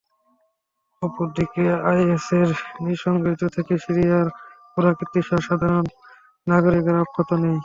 [1.01, 2.49] অপর দিকে আইএসের
[2.81, 4.27] নৃশংসতারহাত থেকে সিরিয়ার
[4.73, 5.85] পুরাকীর্তিসহ সাধারণ
[6.47, 7.57] নারগরিকেরা অক্ষত নেই।